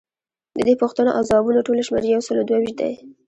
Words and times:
ددې 0.57 0.73
پوښتنو 0.81 1.11
او 1.17 1.21
ځوابونو 1.29 1.65
ټول 1.67 1.77
شمیر 1.87 2.03
یوسلو 2.05 2.41
دوه 2.47 2.59
ویشت 2.61 2.77
دی. 2.81 2.93